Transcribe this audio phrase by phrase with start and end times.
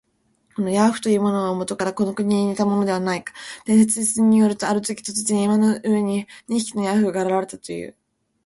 [0.55, 3.23] このヤーフというものは、もとからこの国にいたものではない。
[3.67, 7.95] 伝説によると、あるとき、突然、山の上に二匹のヤーフが現れたという。